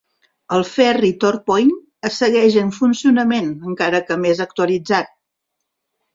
[0.55, 1.69] El ferri Torpoint
[2.15, 5.15] segueix en funcionament, encara que més actualitzat.